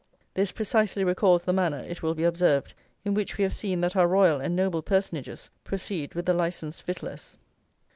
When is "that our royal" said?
3.81-4.41